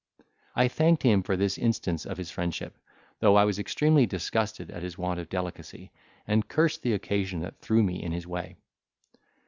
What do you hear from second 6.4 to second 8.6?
cursed the occasion that threw me in his way.